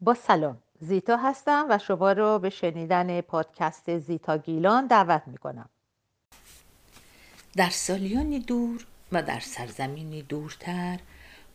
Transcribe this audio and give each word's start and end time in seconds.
با 0.00 0.14
سلام. 0.14 0.62
زیتا 0.80 1.16
هستم 1.16 1.66
و 1.70 1.78
شما 1.78 2.12
رو 2.12 2.38
به 2.38 2.50
شنیدن 2.50 3.20
پادکست 3.20 3.98
زیتا 3.98 4.38
گیلان 4.38 4.86
دعوت 4.86 5.22
می 5.26 5.38
کنم 5.38 5.68
در 7.56 7.70
سالیانی 7.70 8.38
دور 8.40 8.86
و 9.12 9.22
در 9.22 9.40
سرزمینی 9.40 10.22
دورتر 10.22 11.00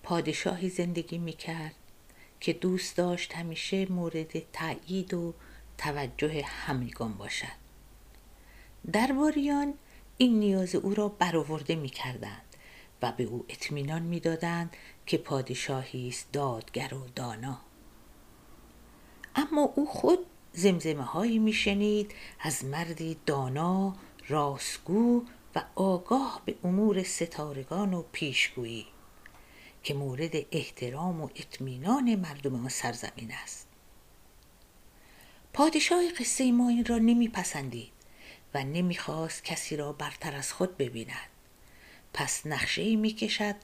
پادشاهی 0.04 0.70
زندگی 0.70 1.18
می 1.18 1.34
کرد 1.34 1.76
که 2.40 2.54
دوست 2.54 2.98
داشت 2.98 3.36
همیشه 3.36 3.92
مورد 3.92 4.52
تایید 4.54 5.14
و 5.14 5.34
توجه 5.78 6.44
همیگان 6.46 7.14
باشد. 7.14 7.64
درباریان 8.92 9.74
این 10.18 10.40
نیاز 10.40 10.76
او 10.76 10.94
را 10.94 11.08
برآورده 11.08 11.76
می 11.76 11.90
کردند 11.90 12.56
و 13.02 13.12
به 13.12 13.24
او 13.24 13.46
اطمینان 13.50 14.02
می‌دادند 14.02 14.76
که 15.06 15.18
پادشاهی 15.18 16.08
است 16.08 16.32
دادگر 16.32 16.94
و 16.94 17.08
دانا. 17.16 17.60
اما 19.36 19.62
او 19.76 19.86
خود 19.86 20.20
زمزمه 20.54 21.04
هایی 21.04 21.40
میشنید 21.40 22.12
از 22.40 22.66
مردی 22.66 23.18
دانا 23.26 23.96
راستگو 24.28 25.24
و 25.56 25.64
آگاه 25.76 26.42
به 26.46 26.56
امور 26.64 27.04
ستارگان 27.04 27.94
و 27.94 28.04
پیشگویی 28.12 28.86
که 29.84 29.94
مورد 29.94 30.36
احترام 30.52 31.22
و 31.22 31.30
اطمینان 31.36 32.16
مردم 32.16 32.56
آن 32.56 32.70
سرزمین 32.70 33.32
است. 33.44 33.68
پادشاه 35.54 36.12
قصه 36.20 36.52
ما 36.52 36.70
این 36.70 36.86
را 36.86 36.98
نمیپسندید 36.98 37.92
و 38.54 38.64
نمی‌خواست 38.64 39.44
کسی 39.44 39.76
را 39.76 39.94
برتر 39.94 40.36
از 40.36 40.54
خود 40.54 40.78
ببیند. 40.78 41.30
پس 42.14 42.46
نقشه 42.46 42.82
ای 42.82 42.96
می 42.96 43.14
کشد 43.14 43.56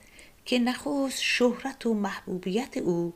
که 0.45 0.59
نخست 0.59 1.21
شهرت 1.21 1.85
و 1.85 1.93
محبوبیت 1.93 2.77
او 2.77 3.13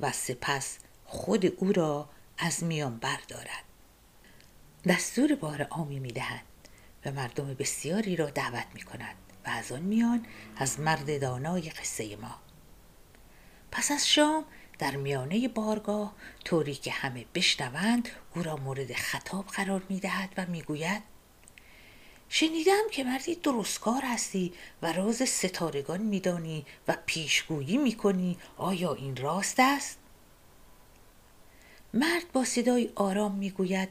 و 0.00 0.12
سپس 0.12 0.78
خود 1.06 1.46
او 1.46 1.72
را 1.72 2.08
از 2.38 2.64
میان 2.64 2.98
بردارد. 2.98 3.64
دستور 4.86 5.34
بار 5.34 5.68
می 5.88 6.12
دهد 6.12 6.44
و 7.06 7.12
مردم 7.12 7.54
بسیاری 7.54 8.16
را 8.16 8.30
دعوت 8.30 8.66
می 8.74 8.82
کند 8.82 9.16
و 9.46 9.50
از 9.50 9.72
آن 9.72 9.82
میان 9.82 10.26
از 10.56 10.80
مرد 10.80 11.20
دانای 11.20 11.70
قصه 11.70 12.16
ما. 12.16 12.38
پس 13.72 13.90
از 13.90 14.08
شام 14.08 14.44
در 14.78 14.96
میانه 14.96 15.48
بارگاه 15.48 16.14
طوری 16.44 16.74
که 16.74 16.90
همه 16.90 17.24
بشنوند 17.34 18.08
او 18.34 18.42
را 18.42 18.56
مورد 18.56 18.92
خطاب 18.92 19.46
قرار 19.46 19.82
می 19.88 20.00
دهد 20.00 20.34
و 20.36 20.46
می 20.46 20.62
گوید 20.62 21.02
شنیدم 22.28 22.82
که 22.92 23.04
مردی 23.04 23.34
درستکار 23.34 24.02
هستی 24.04 24.52
و 24.82 24.92
راز 24.92 25.16
ستارگان 25.28 26.00
میدانی 26.00 26.66
و 26.88 26.96
پیشگویی 27.06 27.76
می‌کنی. 27.76 28.38
آیا 28.56 28.94
این 28.94 29.16
راست 29.16 29.60
است؟ 29.60 29.98
مرد 31.96 32.32
با 32.32 32.44
صدای 32.44 32.90
آرام 32.94 33.34
می‌گوید 33.34 33.88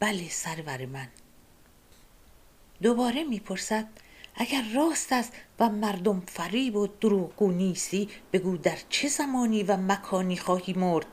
بله 0.00 0.28
سرور 0.28 0.86
من. 0.86 1.08
دوباره 2.82 3.24
می‌پرسد 3.24 3.86
اگر 4.34 4.64
راست 4.74 5.12
است 5.12 5.32
و 5.60 5.68
مردم 5.68 6.22
فریب 6.26 6.76
و 6.76 6.86
دروغگو 6.86 7.52
نیستی 7.52 8.08
بگو 8.32 8.56
در 8.56 8.78
چه 8.88 9.08
زمانی 9.08 9.62
و 9.62 9.76
مکانی 9.76 10.36
خواهی 10.36 10.72
مرد؟ 10.72 11.06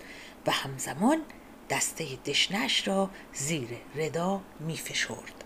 و 0.47 0.51
همزمان 0.51 1.21
دسته 1.69 2.05
دشنش 2.25 2.87
را 2.87 3.09
زیر 3.33 3.69
ردا 3.95 4.41
میفشرد. 4.59 5.43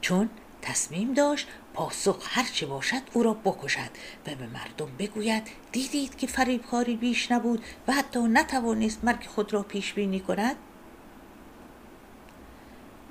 چون 0.00 0.30
تصمیم 0.62 1.14
داشت 1.14 1.48
پاسخ 1.74 2.26
هرچه 2.30 2.66
باشد 2.66 3.02
او 3.12 3.22
را 3.22 3.34
بکشد 3.34 3.90
و 4.26 4.34
به 4.34 4.46
مردم 4.46 4.96
بگوید 4.98 5.42
دیدید 5.72 6.16
که 6.16 6.26
فریبکاری 6.26 6.96
بیش 6.96 7.32
نبود 7.32 7.64
و 7.88 7.92
حتی 7.92 8.20
نتوانست 8.20 9.04
مرگ 9.04 9.26
خود 9.26 9.52
را 9.52 9.62
پیش 9.62 9.92
بینی 9.92 10.20
کند؟ 10.20 10.56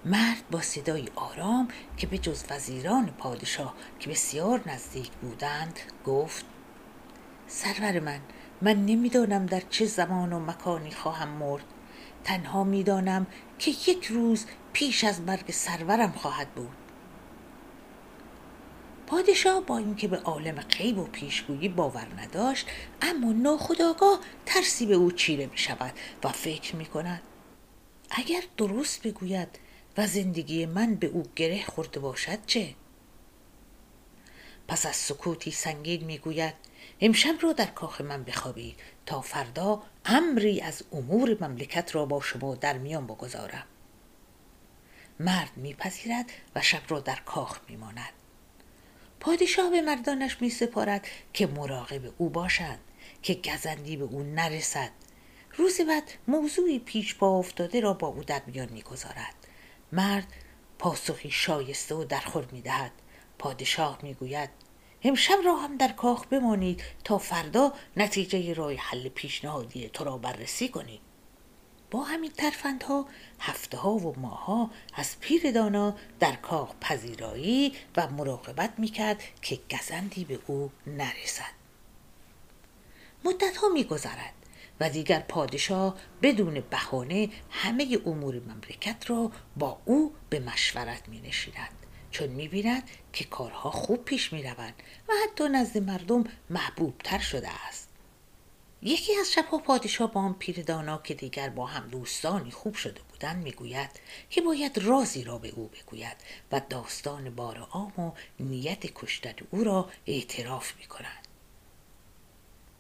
مرد 0.06 0.44
با 0.52 0.62
صدای 0.62 1.08
آرام 1.16 1.68
که 1.98 2.08
به 2.08 2.18
جز 2.18 2.44
وزیران 2.50 3.06
پادشاه 3.18 3.74
که 4.00 4.10
بسیار 4.10 4.62
نزدیک 4.66 5.12
بودند 5.12 5.80
گفت 6.06 6.46
سرور 7.48 8.00
من 8.00 8.20
من 8.62 8.86
نمی‌دانم 8.86 9.46
در 9.46 9.62
چه 9.70 9.86
زمان 9.86 10.34
و 10.34 10.40
مکانی 10.40 10.92
خواهم 10.92 11.30
مرد. 11.30 11.64
تنها 12.24 12.64
می‌دانم 12.64 13.28
که 13.60 13.72
یک 13.72 14.06
روز 14.06 14.46
پیش 14.74 15.04
از 15.04 15.22
مرگ 15.22 15.52
سرورم 15.52 16.12
خواهد 16.12 16.50
بود. 16.50 16.89
پادشاه 19.10 19.62
با 19.62 19.78
اینکه 19.78 20.08
به 20.08 20.18
عالم 20.18 20.56
غیب 20.62 20.98
و 20.98 21.04
پیشگویی 21.04 21.70
باور 21.70 22.08
نداشت 22.18 22.68
اما 23.02 23.32
ناخداگاه 23.32 24.20
ترسی 24.46 24.86
به 24.86 24.96
او 24.96 25.12
چیره 25.12 25.46
می 25.46 25.58
شود 25.58 25.94
و 26.24 26.30
فکر 26.30 26.76
می 26.76 26.86
کند 26.86 27.22
اگر 28.10 28.44
درست 28.58 29.08
بگوید 29.08 29.60
و 29.98 30.08
زندگی 30.08 30.66
من 30.66 30.96
به 30.96 31.08
او 31.08 31.24
گره 31.36 31.64
خورده 31.66 32.00
باشد 32.00 32.46
چه؟ 32.46 32.76
پس 34.68 34.86
از 34.86 34.96
سکوتی 34.96 35.52
سنگین 35.52 36.04
می‌گوید 36.04 36.54
امشب 37.02 37.36
را 37.42 37.54
در 37.54 37.66
کاخ 37.66 38.02
من 38.02 38.24
بخوابید 38.24 38.80
تا 39.06 39.22
فردا 39.22 39.84
امری 40.06 40.62
از 40.62 40.84
امور 40.92 41.38
مملکت 41.42 41.96
را 41.96 42.06
با 42.06 42.22
شما 42.22 42.56
در 42.56 42.78
میان 42.78 43.08
بگذارم. 43.08 43.66
مرد 45.20 45.52
میپذیرد 45.56 46.26
و 46.56 46.62
شب 46.62 46.82
را 46.88 47.00
در 47.00 47.20
کاخ 47.26 47.60
میماند. 47.68 48.19
پادشاه 49.20 49.70
به 49.70 49.82
مردانش 49.82 50.42
می 50.42 50.50
سپارد 50.50 51.08
که 51.34 51.48
مراقب 51.48 52.14
او 52.18 52.30
باشند 52.30 52.80
که 53.22 53.34
گزندی 53.34 53.98
به 53.98 54.04
او 54.04 54.24
نرسد. 54.24 54.90
روز 55.56 55.82
بعد 55.82 56.12
موضوعی 56.28 56.80
پیش 56.80 57.16
پا 57.16 57.40
افتاده 57.40 57.80
را 57.80 57.94
با 57.94 58.08
او 58.08 58.24
در 58.24 58.42
میان 58.48 58.70
می‌گذارد 58.70 59.36
مرد 59.92 60.34
پاسخی 60.80 61.32
شایسته 61.32 61.96
و 61.96 62.04
درخور 62.04 62.48
می‌دهد 62.52 62.92
پادشاه 63.40 64.00
می‌گوید 64.04 64.50
امشب 65.04 65.38
را 65.46 65.56
هم 65.56 65.78
در 65.78 65.92
کاخ 65.92 66.26
بمانید 66.26 66.84
تا 67.04 67.18
فردا 67.18 67.74
نتیجه 67.98 68.54
رای 68.54 68.76
حل 68.76 69.10
پیشنهادی 69.10 69.90
تو 69.90 70.04
را 70.04 70.18
بررسی 70.18 70.70
کنید 70.70 71.02
با 71.92 72.04
همین 72.04 72.32
ترفندها 72.32 73.06
هفته 73.40 73.78
ها 73.78 73.92
و 73.92 74.20
ماها 74.20 74.72
از 74.94 75.20
پیر 75.20 75.52
دانا 75.52 75.96
در 76.20 76.36
کاخ 76.36 76.76
پذیرایی 76.82 77.74
و 77.98 78.10
مراقبت 78.10 78.74
می‌کرد 78.78 79.24
که 79.42 79.60
گزندی 79.72 80.26
به 80.26 80.40
او 80.48 80.72
نرسد. 80.88 81.60
مدت 83.24 83.58
ها 83.58 83.70
میگذرد 83.70 84.34
و 84.80 84.90
دیگر 84.90 85.20
پادشاه 85.20 85.98
بدون 86.22 86.64
بهانه 86.70 87.30
همه 87.50 87.98
امور 88.06 88.36
مملکت 88.40 89.10
را 89.10 89.32
با 89.58 89.82
او 89.86 90.14
به 90.30 90.40
مشورت 90.40 91.10
می 91.10 91.22
نشیند 91.22 91.72
چون 92.12 92.30
می 92.30 92.48
بیند 92.48 92.84
که 93.14 93.26
کارها 93.26 93.72
خوب 93.72 94.06
پیش 94.06 94.34
می 94.34 94.44
روند 94.44 94.74
و 95.10 95.12
حتی 95.24 95.50
نزد 95.50 95.78
مردم 95.78 96.24
محبوب 96.50 96.98
تر 97.04 97.20
شده 97.20 97.50
است. 97.68 97.89
یکی 98.82 99.16
از 99.16 99.32
شبها 99.32 99.58
پادشاه 99.58 100.12
با 100.12 100.22
آن 100.22 100.34
پیر 100.34 100.64
دانا 100.64 100.98
که 100.98 101.14
دیگر 101.14 101.50
با 101.50 101.66
هم 101.66 101.88
دوستانی 101.88 102.52
خوب 102.52 102.76
شده 102.76 103.02
بودند 103.10 103.44
می‌گوید 103.44 103.90
که 104.30 104.42
باید 104.42 104.78
رازی 104.78 105.24
را 105.24 105.38
به 105.38 105.50
او 105.50 105.68
بگوید 105.68 106.18
و 106.52 106.62
داستان 106.70 107.36
بار 107.36 107.58
عام 107.58 108.00
و 108.00 108.12
نیت 108.40 108.94
کشتن 108.96 109.34
او 109.52 109.64
را 109.64 109.90
اعتراف 110.06 110.74
می 110.78 110.86
کند. 110.86 111.28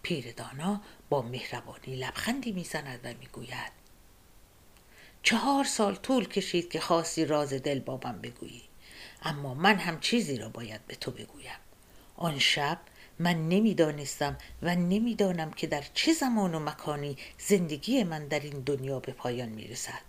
پیر 0.01 0.31
دانا 0.31 0.81
با 1.09 1.21
مهربانی 1.21 1.95
لبخندی 1.95 2.51
می‌زند 2.51 2.99
و 3.03 3.07
می‌گوید 3.19 3.71
چهار 5.23 5.63
سال 5.63 5.95
طول 5.95 6.27
کشید 6.27 6.69
که 6.69 6.79
خاصی 6.79 7.25
راز 7.25 7.53
دل 7.53 7.79
با 7.79 7.99
من 8.03 8.21
بگویی 8.21 8.63
اما 9.21 9.53
من 9.53 9.75
هم 9.75 9.99
چیزی 9.99 10.37
را 10.37 10.49
باید 10.49 10.87
به 10.87 10.95
تو 10.95 11.11
بگویم 11.11 11.59
آن 12.15 12.39
شب 12.39 12.79
من 13.19 13.49
نمی‌دانستم 13.49 14.37
و 14.61 14.75
نمی‌دانم 14.75 15.51
که 15.51 15.67
در 15.67 15.83
چه 15.93 16.13
زمان 16.13 16.55
و 16.55 16.59
مکانی 16.59 17.17
زندگی 17.37 18.03
من 18.03 18.27
در 18.27 18.39
این 18.39 18.59
دنیا 18.59 18.99
به 18.99 19.11
پایان 19.11 19.49
می‌رسد. 19.49 20.01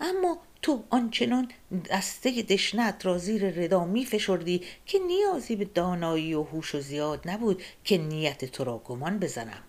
اما 0.00 0.38
تو 0.62 0.84
آنچنان 0.90 1.50
دسته 1.90 2.42
دشنت 2.42 3.06
را 3.06 3.18
زیر 3.18 3.50
ردا 3.50 3.84
می 3.84 4.04
فشردی 4.04 4.62
که 4.86 4.98
نیازی 4.98 5.56
به 5.56 5.64
دانایی 5.64 6.34
و 6.34 6.42
هوش 6.42 6.74
و 6.74 6.80
زیاد 6.80 7.30
نبود 7.30 7.62
که 7.84 7.98
نیت 7.98 8.44
تو 8.44 8.64
را 8.64 8.78
گمان 8.78 9.18
بزنم. 9.18 9.62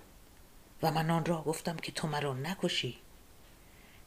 و 0.84 0.92
من 0.92 1.10
آن 1.10 1.26
را 1.26 1.42
گفتم 1.42 1.76
که 1.76 1.92
تو 1.92 2.08
مرا 2.08 2.34
نکشی. 2.34 2.98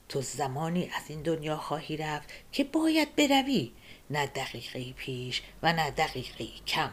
تو 0.08 0.22
زمانی 0.22 0.90
از 0.96 1.02
این 1.08 1.22
دنیا 1.22 1.56
خواهی 1.56 1.96
رفت 1.96 2.28
که 2.52 2.64
باید 2.64 3.16
بروی 3.16 3.72
نه 4.10 4.26
دقیقه 4.26 4.92
پیش 4.92 5.42
و 5.62 5.72
نه 5.72 5.90
دقیقه 5.90 6.46
کم. 6.66 6.90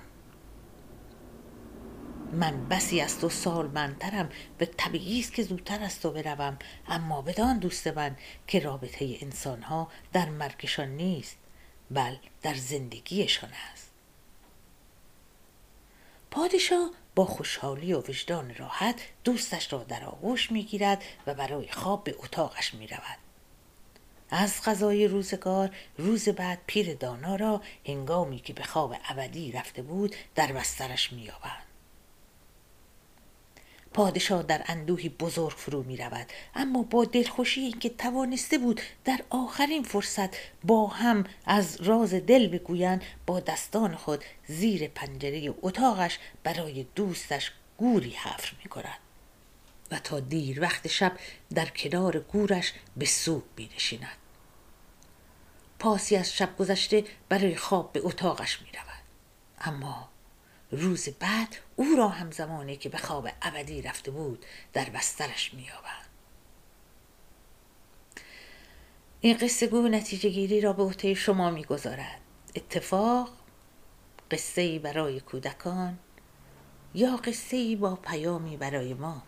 من 2.31 2.67
بسی 2.69 3.01
از 3.01 3.19
تو 3.19 3.29
سالمندترم 3.29 4.29
به 4.57 4.65
طبیعی 4.65 5.19
است 5.19 5.33
که 5.33 5.43
زودتر 5.43 5.83
از 5.83 5.99
تو 5.99 6.11
بروم. 6.11 6.57
اما 6.87 7.21
بدان 7.21 7.59
دوست 7.59 7.87
من 7.87 8.15
که 8.47 8.59
رابطه 8.59 9.17
انسانها 9.21 9.87
در 10.13 10.29
مرگشان 10.29 10.87
نیست 10.89 11.37
بل 11.91 12.15
در 12.41 12.53
زندگیشان 12.53 13.49
است. 13.73 13.91
پادشاه 16.31 16.89
با 17.15 17.25
خوشحالی 17.25 17.93
و 17.93 17.99
وجدان 17.99 18.55
راحت 18.55 18.95
دوستش 19.23 19.73
را 19.73 19.83
در 19.83 20.03
آغوش 20.05 20.51
می‌گیرد 20.51 21.03
و 21.27 21.33
برای 21.33 21.71
خواب 21.71 22.03
به 22.03 22.15
اتاقش 22.19 22.73
می 22.73 22.87
رود. 22.87 23.17
از 24.29 24.61
غذای 24.65 25.07
روزگار 25.07 25.75
روز 25.97 26.29
بعد 26.29 26.59
پیر 26.67 26.93
دانا 26.93 27.35
را 27.35 27.61
هنگامی 27.87 28.39
که 28.39 28.53
به 28.53 28.63
خواب 28.63 28.95
ابدی 29.09 29.51
رفته 29.51 29.81
بود 29.81 30.15
در 30.35 30.51
بسترش 30.51 31.13
مییابند 31.13 31.60
پادشاه 33.93 34.43
در 34.43 34.63
اندوهی 34.65 35.09
بزرگ 35.09 35.57
فرو 35.57 35.83
می 35.83 35.97
رود 35.97 36.27
اما 36.55 36.83
با 36.83 37.05
دلخوشی 37.05 37.61
اینکه 37.61 37.89
توانسته 37.89 38.57
بود 38.57 38.81
در 39.05 39.19
آخرین 39.29 39.83
فرصت 39.83 40.29
با 40.63 40.87
هم 40.87 41.23
از 41.45 41.81
راز 41.81 42.13
دل 42.13 42.47
بگویند 42.47 43.03
با 43.25 43.39
دستان 43.39 43.95
خود 43.95 44.23
زیر 44.47 44.87
پنجره 44.87 45.53
اتاقش 45.61 46.19
برای 46.43 46.85
دوستش 46.95 47.51
گوری 47.77 48.09
حفر 48.09 48.53
می 48.63 48.69
کند 48.69 48.99
و 49.91 49.99
تا 49.99 50.19
دیر 50.19 50.61
وقت 50.61 50.87
شب 50.87 51.11
در 51.53 51.65
کنار 51.65 52.19
گورش 52.19 52.73
به 52.97 53.05
سوگ 53.05 53.43
می 53.57 53.69
نشیند. 53.75 54.17
پاسی 55.79 56.15
از 56.15 56.33
شب 56.33 56.57
گذشته 56.57 57.03
برای 57.29 57.55
خواب 57.55 57.93
به 57.93 58.01
اتاقش 58.03 58.61
می 58.61 58.67
رود. 58.67 59.01
اما 59.61 60.09
روز 60.71 61.09
بعد 61.09 61.55
او 61.75 61.85
را 61.97 62.07
هم 62.07 62.31
زمانی 62.31 62.77
که 62.77 62.89
به 62.89 62.97
خواب 62.97 63.29
ابدی 63.41 63.81
رفته 63.81 64.11
بود 64.11 64.45
در 64.73 64.89
بسترش 64.89 65.53
مییابند. 65.53 66.07
این 69.21 69.37
قصه 69.37 69.67
گو 69.67 69.87
نتیجه 69.87 70.29
گیری 70.29 70.61
را 70.61 70.73
به 70.73 70.83
عهده 70.83 71.13
شما 71.13 71.51
می‌گذارد. 71.51 72.21
اتفاق 72.55 73.29
قصه 74.31 74.61
ای 74.61 74.79
برای 74.79 75.19
کودکان 75.19 75.99
یا 76.93 77.15
قصه 77.15 77.75
با 77.75 77.95
پیامی 77.95 78.57
برای 78.57 78.93
ما؟ 78.93 79.23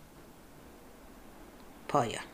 پایان. 1.88 2.33